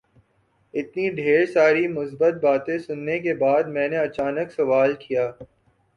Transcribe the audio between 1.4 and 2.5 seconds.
ساری مثبت